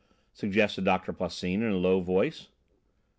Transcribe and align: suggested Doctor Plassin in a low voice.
suggested 0.33 0.83
Doctor 0.83 1.13
Plassin 1.13 1.61
in 1.61 1.69
a 1.71 1.77
low 1.77 1.99
voice. 2.01 2.47